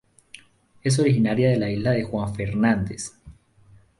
Es 0.81 0.97
originaria 0.97 1.51
de 1.51 1.57
la 1.57 1.69
isla 1.69 1.93
Juan 2.07 2.33
Fernandez. 2.33 3.13